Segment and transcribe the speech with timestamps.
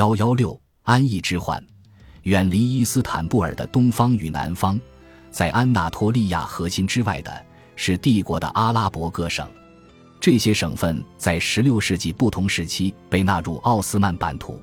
[0.00, 1.62] 幺幺六安逸之患，
[2.22, 4.80] 远离伊斯坦布尔的东方与南方，
[5.30, 7.44] 在安纳托利亚核心之外的
[7.76, 9.46] 是帝国的阿拉伯各省。
[10.18, 14.58] 这些省份在16世纪不同时期被纳入奥斯曼版图。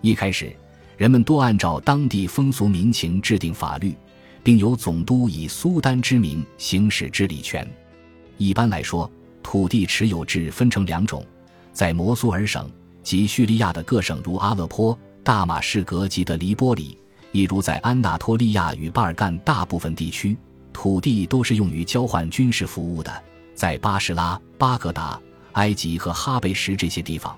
[0.00, 0.54] 一开始，
[0.96, 3.96] 人们多按照当地风俗民情制定法律，
[4.44, 7.68] 并由总督以苏丹之名行使治理权。
[8.36, 9.10] 一般来说，
[9.42, 11.26] 土地持有制分成两种：
[11.72, 12.70] 在摩苏尔省
[13.08, 16.98] 及叙利亚的各省，如阿勒颇、大马士革及的黎波里，
[17.32, 20.36] 亦如在安纳托利亚与巴尔干大部分地区，
[20.74, 23.10] 土地都是用于交换军事服务的。
[23.54, 25.18] 在巴士拉、巴格达、
[25.52, 27.34] 埃及和哈贝什这些地方，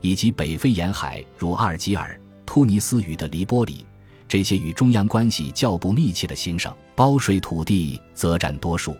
[0.00, 3.84] 以及北非沿海如阿尔及尔、突尼斯与的黎波里
[4.26, 8.96] 这些与中央关系较不密切的行省，包税土地则占多数。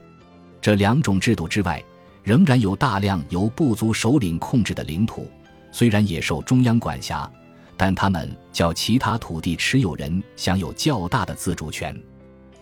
[0.60, 1.82] 这两种制度之外，
[2.22, 5.26] 仍然有大量由部族首领控制的领土，
[5.72, 7.30] 虽然也受中央管辖，
[7.76, 11.94] 但他们较其他土地持有人享有较大的自主权。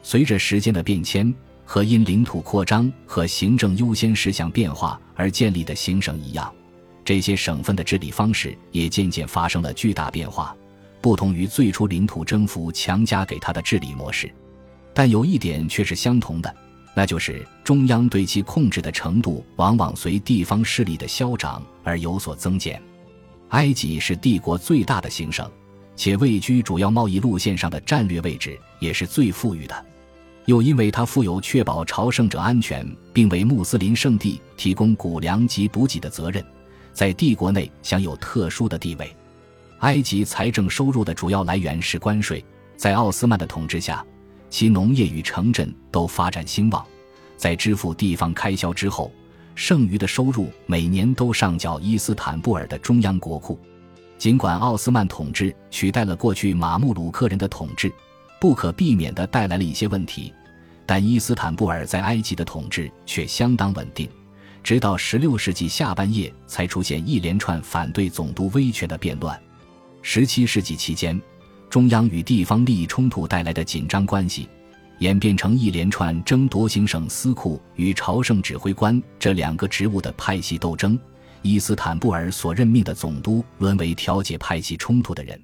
[0.03, 1.35] 随着时间的变迁。
[1.71, 6.51] 和因领土扩张和行政优先事项变化而建立的行省一样，
[7.05, 10.57] 这些省份的治理方式也渐渐发生了巨大变化，
[11.03, 14.33] 不同于最初领土征服强加给他的治理模式。
[14.95, 16.57] 但有一点却是相同的，
[16.97, 22.83] 那就是中央对其控制的程度往往随地方势力的消长而有所增减。
[23.51, 25.51] 埃及是帝国最大的行省，
[25.97, 29.87] 且位居主要贸易路线上的战略位置，也是最富裕的。
[30.45, 36.45] 又因为它负有确保朝圣者安全，并为穆斯林圣地提供谷粮及补给的责任，
[36.93, 39.15] 在帝国内享有特殊的地位。
[39.81, 42.45] 埃及财政收入的主要来源是关税，
[42.77, 44.05] 在奥斯曼的统治下，
[44.51, 46.85] 其农业与城镇都发展兴旺。
[47.37, 49.13] 在支付地方开销之后，
[49.59, 53.59] 剩余的收入每年都上缴伊斯坦布尔的中央国库。
[54.17, 57.93] 尽管奥斯曼统治取代了过去马穆鲁克人的统治。
[58.41, 60.33] 不可避免地带来了一些问题，
[60.87, 64.09] 但伊斯坦布尔在埃及的统治却相当稳定，
[64.63, 69.37] 直到16世纪下半叶才出现一连串反对总督威权的变乱。
[70.05, 71.21] 17世纪期间，
[71.69, 74.49] 中央与地方利益冲突带来的紧张关系，
[74.99, 80.99] 演变成一连串争夺行省司库与朝圣指挥官这两个职务的派系斗争。
[81.43, 85.41] 伊斯坦布尔所任命的总督沦为调解派系冲突的人。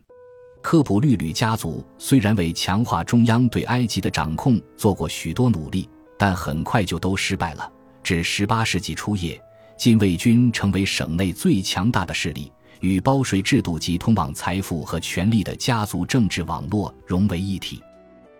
[0.60, 5.88] 科普律吕家族虽然为强化中央对埃及的掌控做过许多努力，
[6.18, 7.70] 但很快就都失败了。
[8.02, 9.40] 至18世纪初叶，
[9.78, 12.50] 禁卫军成为省内最强大的势力，
[12.80, 17.80] 与包税制度及通往财富和权力的家族政治网络融为一体。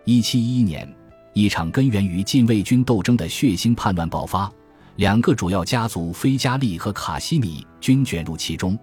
[0.07, 0.95] 1711年，
[1.35, 4.51] 一场根源于禁卫军斗争的血腥叛乱爆发，
[4.97, 8.79] 两个主要家族菲加利和卡西米均卷入其中。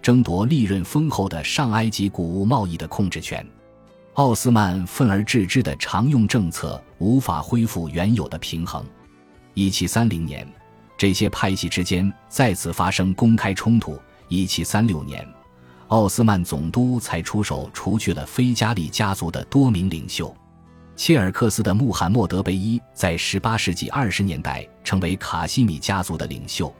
[0.00, 3.44] 争夺利润丰厚的上埃及谷物贸易的控制权，
[4.14, 8.84] 奥斯曼愤而治之的常用政策无法恢复原有的平衡。
[9.54, 10.46] 一七三零年，
[10.96, 13.98] 这些派系之间再次发生公开冲突。
[14.28, 15.26] 一七三六年，
[15.88, 20.32] 奥斯曼总督才出手除去了菲加利家族的多名领袖。
[20.96, 26.74] 切尔克斯的穆罕默德贝伊在十八世纪二十年代成为卡西米家族的领袖。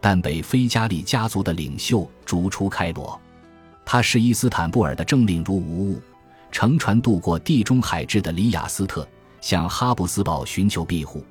[0.00, 3.18] 但被菲加利家族的领袖逐出开罗，
[3.84, 6.00] 他视伊斯坦布尔的政令如无物，
[6.52, 9.08] 乘船渡过地中海至的里雅斯特，
[9.40, 11.24] 向哈布斯堡寻求庇护，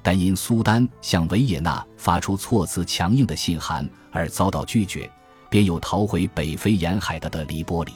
[0.00, 5.10] 但因苏丹向维也纳发出措辞强硬的信函而遭到拒绝，
[5.48, 7.92] 便又逃回北非沿海的的黎波里。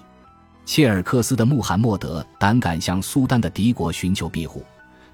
[0.64, 4.64] 切尔克斯的穆罕默德胆敢向苏丹的敌国寻求庇护，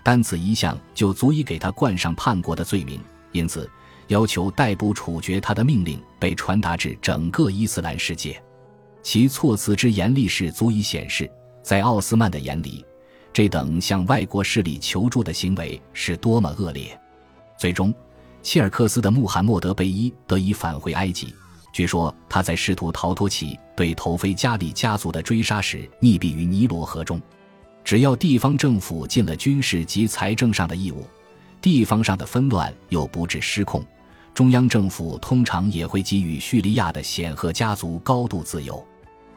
[0.02, 3.00] 单此一项就足以给他冠上叛国的罪名，
[3.32, 3.68] 因此。
[4.08, 8.42] 要求逮捕处决他的命令被传达至整个伊斯兰世界，
[9.04, 11.30] 其措辞之严厉是足以显示，
[11.62, 12.84] 在奥斯曼的眼里，
[13.32, 17.00] 这等向外国势力求助的行为是多么恶劣。
[17.56, 17.94] 最终，
[18.42, 21.32] 切尔克斯的穆罕默德贝伊得以返回埃及。
[21.72, 27.20] 据说他在试图逃脱其对头菲加利家族的追杀时，溺毙于尼罗河中。
[27.84, 31.06] 只要地方政府尽了军事及财政上的义务，
[31.62, 33.84] 地方上的纷乱又不致失控。
[34.34, 38.84] 中央政府通常也会给予叙利亚的显赫家族高度自由。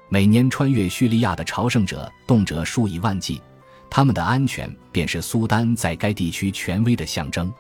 [0.10, 3.42] 每年穿越叙利亚的朝圣者动辄数以万计，
[3.90, 7.52] 他们的安全便是苏丹在该地区权威的象征。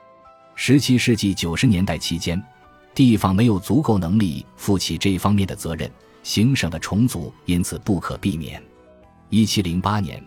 [0.55, 2.41] 十七世纪九十年代期间，
[2.95, 5.89] 地方没有足够能力负起这方面的责任，
[6.21, 8.61] 行省的重组因此不可避免。
[9.29, 10.23] 一七零八年，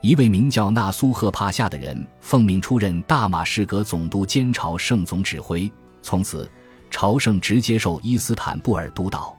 [0.00, 5.70] 一位名叫纳苏赫帕夏的人奉命出任大马士革总督兼朝圣总指挥。
[6.00, 6.50] 从此，
[6.90, 9.36] 朝圣直接受伊斯坦布尔督导。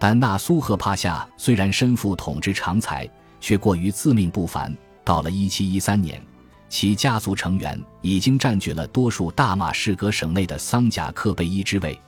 [0.00, 3.08] 但纳苏赫帕夏虽然身负统治长才，
[3.40, 4.76] 却过于自命不凡。
[5.04, 6.22] 到了1713年，
[6.68, 11.98] 其家族成员已经占据了多数大马士革省内的桑贾克贝伊之位，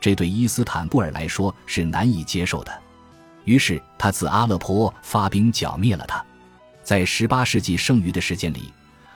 [0.00, 2.72] 这对伊斯坦布尔来说是难以接受的。
[3.44, 6.24] 于是他自阿勒颇发兵剿灭了他。
[6.82, 8.72] 在18世纪剩余的时间里，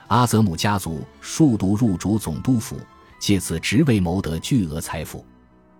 [0.07, 2.79] 阿泽姆家族数度入主总督府，
[3.19, 5.25] 借此职位谋得巨额财富。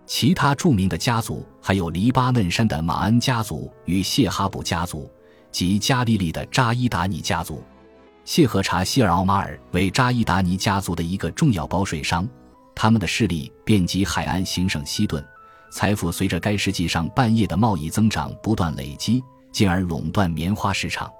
[0.04, 5.10] 其他著名的家族还有黎巴嫩山的马恩家族与谢哈卜家族，
[5.50, 7.62] 及加利利的扎伊达尼家族。
[8.24, 12.28] 谢赫查希尔奥马尔为扎伊达尼家族的一个重要保税商，
[12.76, 15.24] 他们的势力遍及海岸行省西顿，
[15.72, 19.20] 财富随着该世纪上半叶的贸易增长不断累积，
[19.50, 21.10] 进而垄断棉花市场。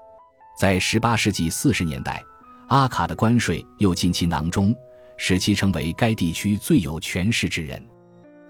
[0.57, 2.23] 在18世纪40年代。
[2.69, 4.75] 阿卡的关税又进其囊中，
[5.17, 7.81] 使其成为该地区最有权势之人。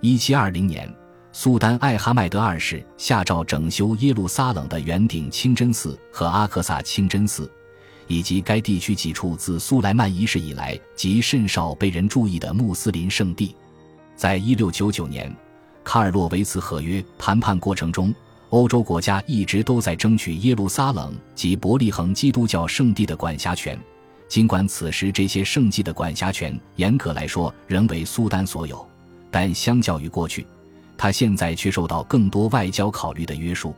[0.00, 0.90] 一七二零年，
[1.32, 7.52] 苏丹艾哈迈德二世下诏整修耶路撒冷的圆顶清真寺和阿克萨清真寺，
[8.06, 13.54] 以及该地区几处自苏莱曼一世以来即甚少被人注意的穆斯林圣地。
[14.14, 15.34] 在一六九九年，
[15.84, 18.14] 卡尔洛维茨合约谈判过程中，
[18.50, 23.78] 欧洲国家一直都在争取耶路撒冷及伯利恒基督教圣地的管辖权。
[24.28, 28.84] 尽管此时这些圣迹的管辖权严格来说仍为苏丹所有，
[29.30, 30.44] 但相较于过去，
[30.96, 33.74] 他现在却受到更多外交考虑的约束。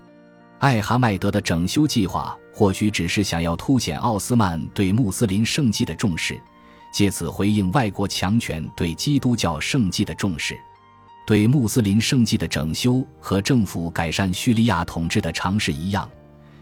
[0.60, 6.36] 艾哈迈德的整修计划或许只是想要凸显奥斯曼对穆斯林圣迹的重视，
[6.92, 10.58] 借此回应外国强权对基督教圣迹的重视。
[11.24, 16.10] 对穆斯林圣迹的整修和政府改善叙利亚统治的尝试一样，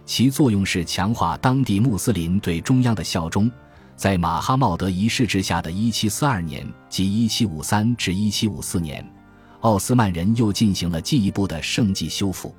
[0.04, 3.50] 其作用是强化当地穆斯林对中央的效忠。
[3.96, 9.12] 在马哈茂德一世之下的1742年及1753至1754年，
[9.60, 12.54] 奥斯曼人又进行了进一步的圣迹修复。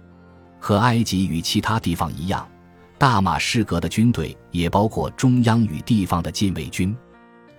[0.60, 2.50] 和埃及与其他地方一样，
[2.98, 6.96] 大马士革的军队也包括中央与地方的禁卫军。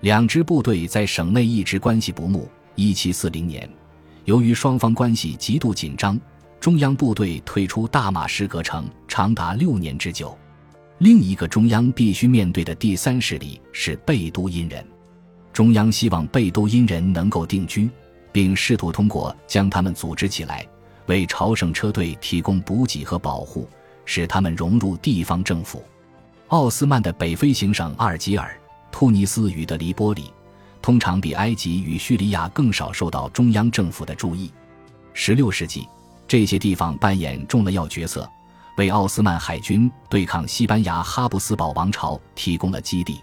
[0.01, 2.49] 两支部队在省内一直关系不睦。
[2.77, 3.69] 1740年，
[4.25, 6.21] 由于双方关系极度紧张，
[6.61, 10.37] 中央部队退出大马士革城长达六年之久。
[10.99, 14.85] 另一个中央必须面对的第三势力是贝都因人，
[15.53, 17.89] 中央希望贝都因人能够定居，
[18.31, 20.67] 并试图通过将他们组织起来，
[21.07, 23.69] 为朝圣车队提供补给和保护，
[24.09, 25.85] 使他们融入地方政府。
[26.47, 28.59] 奥斯曼的北非行省阿尔及尔、
[28.91, 30.33] 突尼斯与德黎波里，
[30.81, 34.51] 通常比埃及与叙利亚更少受到中央政府的注意。
[35.15, 35.87] 16世纪，
[36.27, 38.27] 这些地方扮演重要角色。
[38.79, 43.21] 为奥斯曼海军对抗西班牙哈布斯堡王朝提供了基地。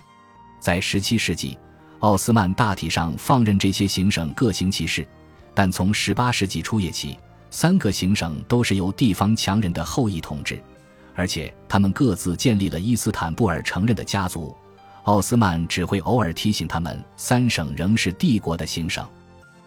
[0.60, 1.58] 在17世纪，
[2.02, 5.08] 奥斯曼大体上放任这些行省各行其事，
[5.56, 7.18] 但从18世纪初叶起，
[7.50, 10.62] 三个行省都是由地方强人的后裔统治，
[11.16, 14.56] 而且他们各自建立了伊斯坦布尔承认的家族。
[15.04, 19.08] 奥斯曼只会偶尔提醒他们，三省仍是帝国的行省。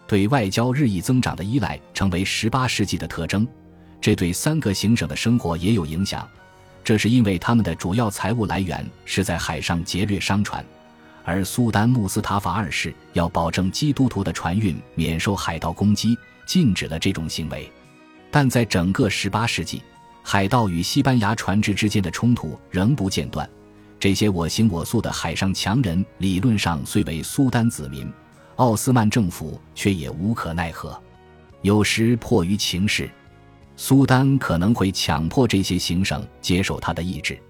[0.06, 3.46] 对外交日益增长的依赖成为18世纪的特征。
[4.00, 6.28] 这对三个行省的生活也有影响，
[6.82, 10.64] 这是因为他们的主要财务来源是在海上劫掠商船，
[11.24, 16.16] 而苏丹穆斯塔法二世要保证基督徒的船运免受海盗攻击，
[16.46, 17.70] 禁止了这种行为。
[18.30, 19.82] 但在整个18世纪，
[20.30, 23.48] 海盗与西班牙船只之间的冲突仍不间断。
[23.98, 28.12] 这些我行我素的海上强人理论上虽为苏丹子民，
[28.56, 31.02] 奥斯曼政府却也无可奈何，
[31.62, 33.08] 有时迫于情势。
[33.74, 37.40] 苏丹可能会强迫这些行省接受他的意志，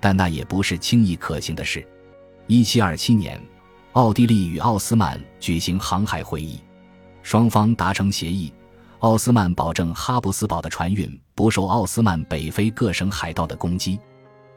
[0.00, 1.86] 但那也不是轻易可行的事。
[2.46, 3.38] 一七二七年，
[3.92, 6.58] 奥地利与奥斯曼举行航海会议，
[7.22, 8.50] 双方达成协议，
[9.02, 13.98] 奥斯曼保证哈布斯堡的船运不受奥斯曼北非各省海盗的攻击。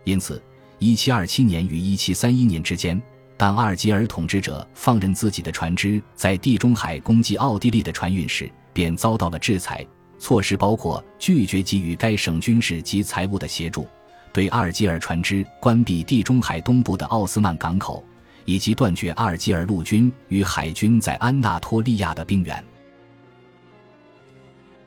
[0.03, 0.39] 因此，
[0.77, 3.01] 一七二七年与一七三一年之间，
[3.37, 9.83] 当阿尔及尔统治者放任自己的船只在地中海攻击奥地利的船运时，便遭到了制裁。
[10.19, 13.87] 措施包括拒绝给予该省军事及财务的协助，
[14.31, 18.03] 对阿尔及尔船只关闭地中海东部的奥斯曼港口，
[18.45, 22.63] 以及断绝阿尔及尔陆军与海军在安纳托利亚的兵源。